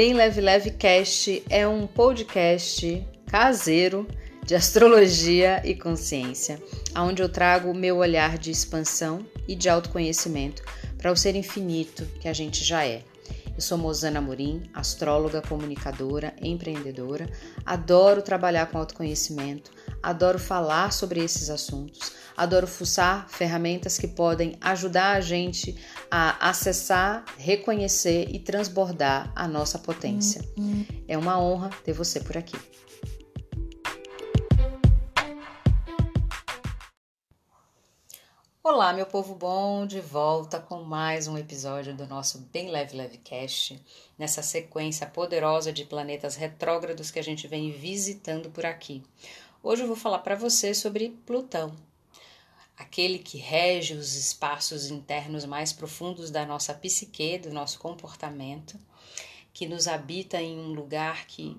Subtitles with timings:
[0.00, 4.08] Bem Leve Leve Cast é um podcast caseiro
[4.46, 6.58] de astrologia e consciência,
[6.96, 10.62] onde eu trago o meu olhar de expansão e de autoconhecimento
[10.96, 13.02] para o ser infinito que a gente já é.
[13.60, 17.28] Eu sou Mozana Morim, astróloga, comunicadora, empreendedora.
[17.66, 19.70] Adoro trabalhar com autoconhecimento,
[20.02, 25.76] adoro falar sobre esses assuntos, adoro fuçar ferramentas que podem ajudar a gente
[26.10, 30.42] a acessar, reconhecer e transbordar a nossa potência.
[31.06, 32.56] É uma honra ter você por aqui.
[38.62, 43.16] Olá, meu povo bom, de volta com mais um episódio do nosso Bem Leve Leve
[43.16, 43.82] Cast,
[44.18, 49.02] nessa sequência poderosa de planetas retrógrados que a gente vem visitando por aqui.
[49.62, 51.74] Hoje eu vou falar para você sobre Plutão,
[52.76, 58.78] aquele que rege os espaços internos mais profundos da nossa psique, do nosso comportamento,
[59.54, 61.56] que nos habita em um lugar que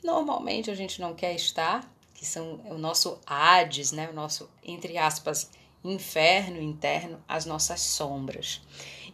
[0.00, 4.96] normalmente a gente não quer estar, que são o nosso Hades, né, o nosso entre
[4.96, 5.50] aspas
[5.90, 8.62] inferno interno, as nossas sombras.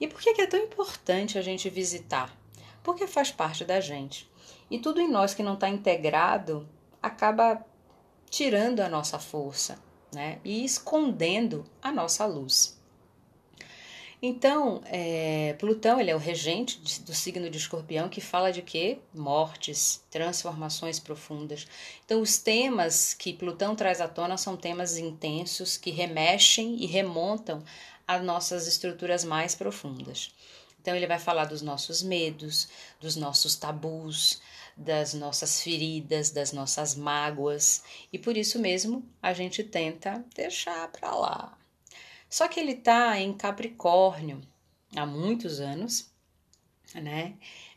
[0.00, 2.36] E por que é tão importante a gente visitar?
[2.82, 4.30] Porque faz parte da gente.
[4.70, 6.68] E tudo em nós que não está integrado
[7.02, 7.64] acaba
[8.30, 9.78] tirando a nossa força
[10.12, 10.38] né?
[10.44, 12.80] e escondendo a nossa luz.
[14.24, 19.00] Então, é, Plutão ele é o regente do signo de Escorpião que fala de quê?
[19.12, 21.66] Mortes, transformações profundas.
[22.04, 27.64] Então, os temas que Plutão traz à tona são temas intensos que remexem e remontam
[28.06, 30.32] às nossas estruturas mais profundas.
[30.80, 32.68] Então, ele vai falar dos nossos medos,
[33.00, 34.40] dos nossos tabus,
[34.76, 41.14] das nossas feridas, das nossas mágoas, e por isso mesmo a gente tenta deixar para
[41.14, 41.58] lá,
[42.32, 44.40] só que ele está em Capricórnio
[44.96, 46.10] há muitos anos,
[46.94, 47.34] né?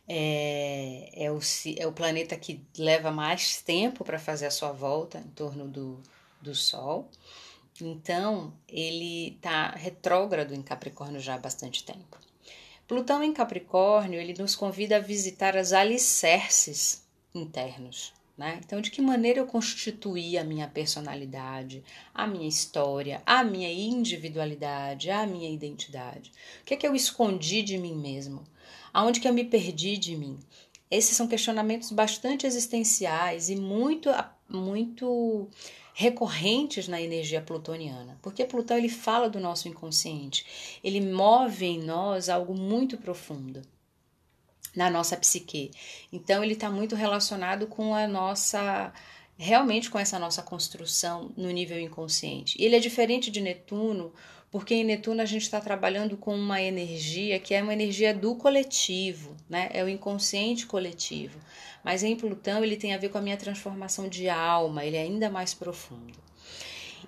[0.08, 1.40] É, é, o,
[1.78, 6.02] é o planeta que leva mais tempo para fazer a sua volta em torno do,
[6.40, 7.10] do Sol.
[7.82, 12.18] Então, ele está retrógrado em Capricórnio já há bastante tempo.
[12.88, 18.14] Plutão em Capricórnio, ele nos convida a visitar as alicerces internos.
[18.38, 18.60] Né?
[18.66, 21.82] Então, de que maneira eu constituí a minha personalidade,
[22.14, 26.34] a minha história, a minha individualidade, a minha identidade?
[26.62, 28.44] O que é que eu escondi de mim mesmo?
[28.94, 30.38] Aonde que eu me perdi de mim?
[30.92, 34.10] Esses são questionamentos bastante existenciais e muito,
[34.50, 35.48] muito
[35.94, 42.28] recorrentes na energia plutoniana, porque Plutão ele fala do nosso inconsciente, ele move em nós
[42.28, 43.62] algo muito profundo
[44.76, 45.72] na nossa psique.
[46.12, 48.94] Então ele está muito relacionado com a nossa
[49.38, 52.62] realmente com essa nossa construção no nível inconsciente.
[52.62, 54.14] Ele é diferente de Netuno,
[54.50, 58.36] porque em Netuno a gente está trabalhando com uma energia que é uma energia do
[58.36, 59.70] coletivo, né?
[59.74, 61.40] É o inconsciente coletivo.
[61.84, 65.02] Mas em Plutão ele tem a ver com a minha transformação de alma, ele é
[65.02, 66.18] ainda mais profundo.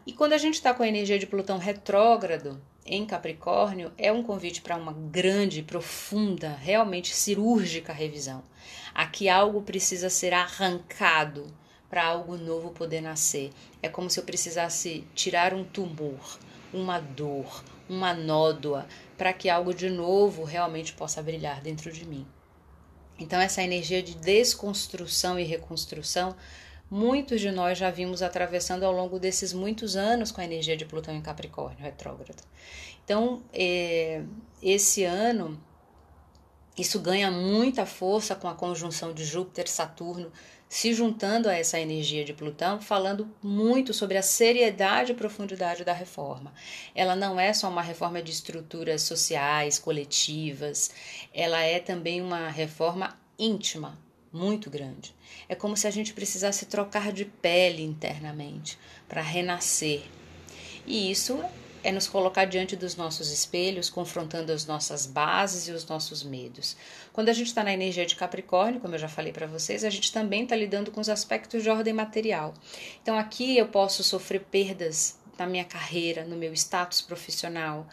[0.05, 4.23] E quando a gente está com a energia de Plutão retrógrado, em Capricórnio é um
[4.23, 8.41] convite para uma grande, profunda, realmente cirúrgica revisão.
[8.95, 11.45] Aqui algo precisa ser arrancado
[11.89, 13.51] para algo novo poder nascer.
[13.83, 16.39] É como se eu precisasse tirar um tumor,
[16.73, 18.87] uma dor, uma nódoa,
[19.17, 22.25] para que algo de novo realmente possa brilhar dentro de mim.
[23.19, 26.35] Então, essa energia de desconstrução e reconstrução
[26.89, 30.85] muitos de nós já vimos atravessando ao longo desses muitos anos com a energia de
[30.85, 32.41] Plutão em Capricórnio retrógrado.
[33.03, 34.23] Então, é,
[34.61, 35.59] esse ano,
[36.77, 40.31] isso ganha muita força com a conjunção de Júpiter Saturno
[40.69, 45.93] se juntando a essa energia de Plutão, falando muito sobre a seriedade e profundidade da
[45.93, 46.53] reforma.
[46.93, 50.91] Ela não é só uma reforma de estruturas sociais, coletivas,
[51.33, 53.97] ela é também uma reforma íntima,
[54.31, 55.15] muito grande.
[55.47, 58.77] É como se a gente precisasse trocar de pele internamente
[59.07, 60.03] para renascer.
[60.85, 61.43] E isso
[61.83, 66.75] é nos colocar diante dos nossos espelhos, confrontando as nossas bases e os nossos medos.
[67.13, 69.89] Quando a gente está na energia de Capricórnio, como eu já falei para vocês, a
[69.89, 72.53] gente também está lidando com os aspectos de ordem material.
[73.01, 77.87] Então aqui eu posso sofrer perdas na minha carreira, no meu status profissional,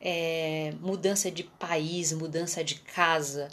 [0.00, 3.48] é, mudança de país, mudança de casa,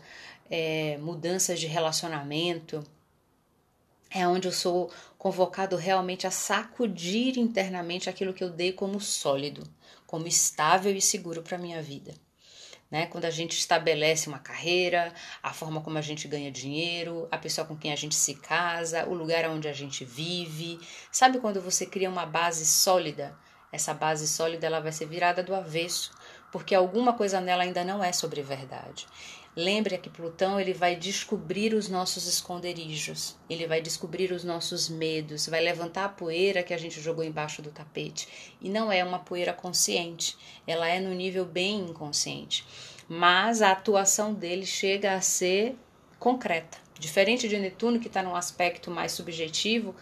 [0.50, 2.84] é, mudanças de relacionamento,
[4.10, 9.68] é onde eu sou convocado realmente a sacudir internamente aquilo que eu dei como sólido,
[10.06, 12.14] como estável e seguro para a minha vida.
[12.90, 13.08] Né?
[13.08, 15.12] Quando a gente estabelece uma carreira,
[15.42, 19.06] a forma como a gente ganha dinheiro, a pessoa com quem a gente se casa,
[19.06, 20.80] o lugar onde a gente vive.
[21.12, 23.36] Sabe quando você cria uma base sólida?
[23.72, 26.12] Essa base sólida ela vai ser virada do avesso,
[26.52, 29.08] porque alguma coisa nela ainda não é sobre verdade.
[29.58, 35.48] Lembre que Plutão ele vai descobrir os nossos esconderijos, ele vai descobrir os nossos medos,
[35.48, 38.28] vai levantar a poeira que a gente jogou embaixo do tapete.
[38.60, 40.38] E não é uma poeira consciente,
[40.68, 42.66] ela é no nível bem inconsciente.
[43.08, 45.78] Mas a atuação dele chega a ser
[46.20, 46.78] concreta.
[47.00, 49.96] Diferente de Netuno, que está num aspecto mais subjetivo,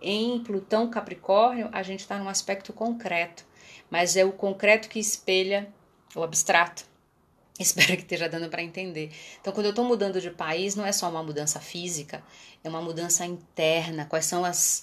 [0.00, 3.44] em Plutão Capricórnio a gente está num aspecto concreto,
[3.90, 5.68] mas é o concreto que espelha
[6.14, 6.89] o abstrato.
[7.62, 9.12] Espero que esteja dando para entender.
[9.38, 12.22] Então, quando eu estou mudando de país, não é só uma mudança física,
[12.64, 14.06] é uma mudança interna.
[14.06, 14.82] Quais são as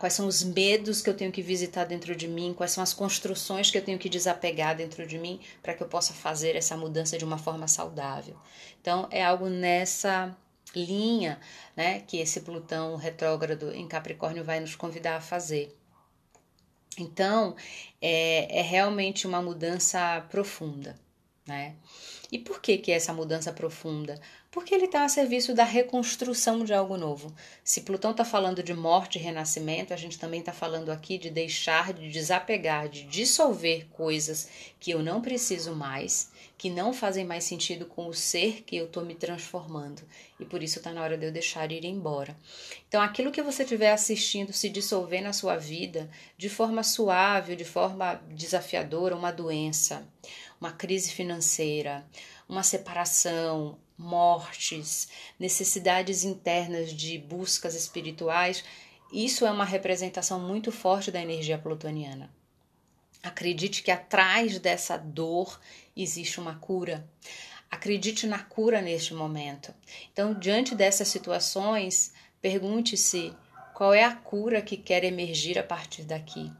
[0.00, 2.92] quais são os medos que eu tenho que visitar dentro de mim, quais são as
[2.92, 6.76] construções que eu tenho que desapegar dentro de mim para que eu possa fazer essa
[6.76, 8.36] mudança de uma forma saudável.
[8.80, 10.36] Então, é algo nessa
[10.74, 11.38] linha,
[11.76, 15.72] né, que esse Plutão retrógrado em Capricórnio vai nos convidar a fazer.
[16.98, 17.54] Então,
[18.02, 20.98] é, é realmente uma mudança profunda,
[21.46, 21.76] né?
[22.30, 24.20] E por que, que é essa mudança profunda?
[24.50, 27.32] Porque ele está a serviço da reconstrução de algo novo.
[27.62, 31.30] Se Plutão está falando de morte e renascimento, a gente também está falando aqui de
[31.30, 34.48] deixar, de desapegar, de dissolver coisas
[34.80, 38.86] que eu não preciso mais, que não fazem mais sentido com o ser que eu
[38.86, 40.02] estou me transformando.
[40.40, 42.34] E por isso está na hora de eu deixar ir embora.
[42.88, 47.64] Então, aquilo que você estiver assistindo se dissolver na sua vida de forma suave, de
[47.64, 50.06] forma desafiadora, uma doença,
[50.60, 52.06] uma crise financeira,
[52.48, 55.08] uma separação, mortes,
[55.38, 58.64] necessidades internas de buscas espirituais,
[59.12, 62.30] isso é uma representação muito forte da energia plutoniana.
[63.22, 65.60] Acredite que atrás dessa dor
[65.96, 67.08] existe uma cura.
[67.70, 69.74] Acredite na cura neste momento.
[70.12, 73.34] Então, diante dessas situações, pergunte-se
[73.74, 76.52] qual é a cura que quer emergir a partir daqui.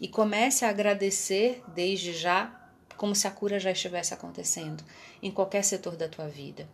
[0.00, 2.61] E comece a agradecer desde já
[3.02, 4.84] como se a cura já estivesse acontecendo
[5.20, 6.68] em qualquer setor da tua vida.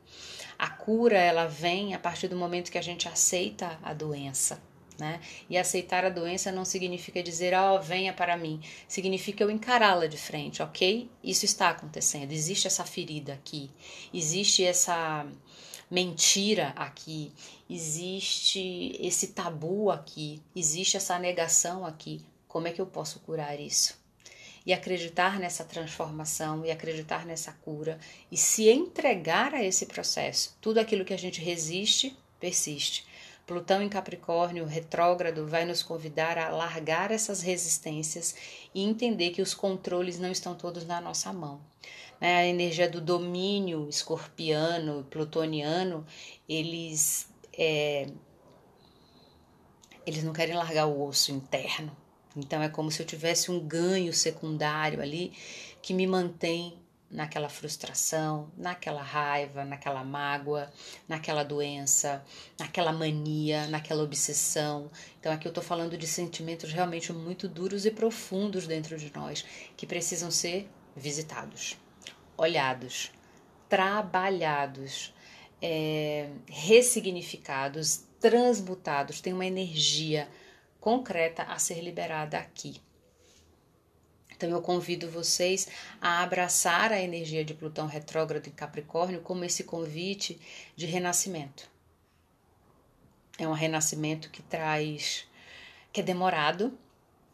[0.59, 4.61] A cura ela vem a partir do momento que a gente aceita a doença.
[4.99, 5.23] Né?
[5.49, 8.61] E aceitar a doença não significa dizer, ó, oh, venha para mim.
[8.87, 11.11] Significa eu encará-la de frente, ok?
[11.25, 12.31] Isso está acontecendo.
[12.31, 13.71] Existe essa ferida aqui.
[14.13, 15.27] Existe essa
[15.91, 17.33] mentira aqui.
[17.71, 20.43] Existe esse tabu aqui.
[20.55, 22.21] Existe essa negação aqui.
[22.47, 23.97] Como é que eu posso curar isso?
[24.69, 27.99] E acreditar nessa transformação e acreditar nessa cura
[28.31, 30.55] e se entregar a esse processo.
[30.61, 33.07] Tudo aquilo que a gente resiste, persiste.
[33.47, 38.37] Plutão em Capricórnio retrógrado vai nos convidar a largar essas resistências
[38.75, 41.59] e entender que os controles não estão todos na nossa mão.
[42.21, 42.37] Né?
[42.37, 46.07] A energia do domínio escorpiano, plutoniano,
[46.47, 47.27] eles,
[47.57, 48.07] é,
[50.05, 51.97] eles não querem largar o osso interno,
[52.37, 55.33] então é como se eu tivesse um ganho secundário ali
[55.83, 56.79] que me mantém
[57.11, 60.71] naquela frustração, naquela raiva, naquela mágoa,
[61.09, 62.23] naquela doença,
[62.59, 64.91] naquela mania, naquela obsessão.
[65.19, 69.45] Então aqui eu estou falando de sentimentos realmente muito duros e profundos dentro de nós
[69.77, 71.79] que precisam ser visitados,
[72.37, 73.11] olhados,
[73.69, 75.15] trabalhados,
[75.63, 79.21] é, ressignificados, transmutados.
[79.21, 80.29] Tem uma energia
[80.89, 82.81] concreta a ser liberada aqui.
[84.35, 85.69] Então eu convido vocês
[86.01, 90.41] a abraçar a energia de Plutão retrógrado em Capricórnio como esse convite
[90.75, 91.69] de renascimento.
[93.37, 95.29] É um renascimento que traz
[95.93, 96.73] que é demorado,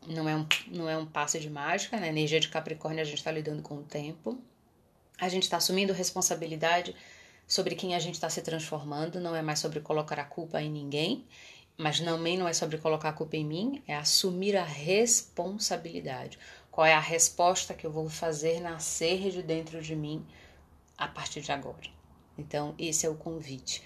[0.04, 2.08] não é um, não é um passe de mágica, na né?
[2.08, 4.36] energia de Capricórnio a gente está lidando com o tempo.
[5.20, 6.92] A gente está assumindo responsabilidade
[7.46, 10.72] sobre quem a gente está se transformando, não é mais sobre colocar a culpa em
[10.72, 11.24] ninguém,
[11.76, 16.38] mas também não é sobre colocar a culpa em mim, é assumir a responsabilidade.
[16.70, 20.24] Qual é a resposta que eu vou fazer nascer de dentro de mim
[20.96, 21.88] a partir de agora?
[22.36, 23.82] Então, esse é o convite.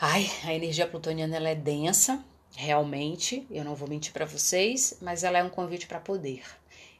[0.00, 2.22] Ai, a energia plutoniana ela é densa,
[2.56, 6.42] realmente, eu não vou mentir para vocês, mas ela é um convite para poder.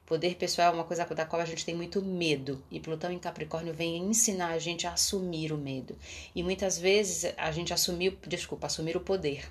[0.06, 3.18] Poder pessoal é uma coisa da qual a gente tem muito medo, e Plutão em
[3.18, 5.96] Capricórnio vem ensinar a gente a assumir o medo.
[6.34, 9.50] E muitas vezes a gente assumiu, desculpa, assumir o poder.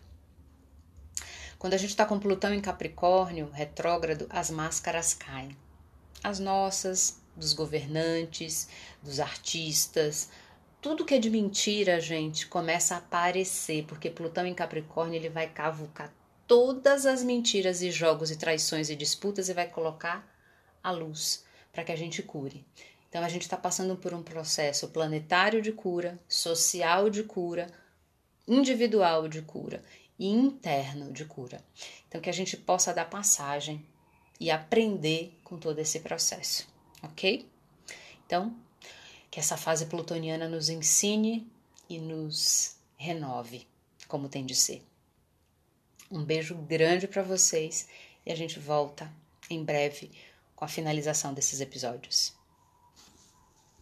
[1.63, 5.55] Quando a gente está com Plutão em Capricórnio, retrógrado, as máscaras caem.
[6.21, 8.67] As nossas, dos governantes,
[9.01, 10.29] dos artistas,
[10.81, 15.47] tudo que é de mentira, gente, começa a aparecer, porque Plutão em Capricórnio ele vai
[15.47, 16.13] cavucar
[16.45, 20.27] todas as mentiras e jogos e traições e disputas e vai colocar
[20.83, 22.65] a luz para que a gente cure.
[23.07, 27.67] Então a gente está passando por um processo planetário de cura, social de cura,
[28.45, 29.81] individual de cura
[30.23, 31.61] e interno de cura.
[32.07, 33.85] Então, que a gente possa dar passagem
[34.39, 36.65] e aprender com todo esse processo,
[37.01, 37.45] ok?
[38.25, 38.55] Então,
[39.29, 41.51] Que essa fase plutoniana nos ensine
[41.89, 43.67] e nos renove,
[44.07, 44.85] como tem de ser.
[46.11, 47.87] Um beijo grande para vocês
[48.23, 49.11] e a gente volta
[49.49, 50.11] em breve
[50.55, 52.33] com a finalização desses episódios.